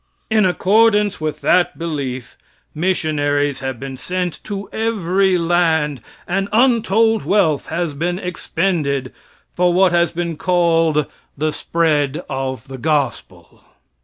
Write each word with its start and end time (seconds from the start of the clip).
In 0.31 0.45
accordance 0.47 1.21
with 1.21 1.41
that 1.41 1.77
belief 1.77 2.35
missionaries 2.73 3.59
have 3.59 3.79
been 3.79 3.97
sent 3.97 4.43
to 4.45 4.67
every 4.73 5.37
land, 5.37 6.01
and 6.27 6.49
untold 6.51 7.23
wealth 7.23 7.67
has 7.67 7.93
been 7.93 8.17
expended 8.17 9.13
for 9.53 9.71
what 9.71 9.91
has 9.91 10.11
been 10.11 10.37
called 10.37 11.05
the 11.37 11.53
spread 11.53 12.23
of 12.31 12.67
the 12.67 12.79
gospel. 12.79 13.63